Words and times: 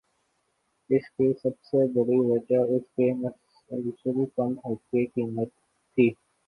اس 0.89 1.09
کی 1.09 1.31
سب 1.41 1.55
سے 1.63 1.85
بڑی 1.93 2.19
وجہ 2.21 2.61
اس 2.69 2.83
کی 2.89 3.11
مسلسل 3.15 4.25
کم 4.35 4.53
ہوتی 4.59 5.05
قیمت 5.07 5.49
تھی 5.97 6.09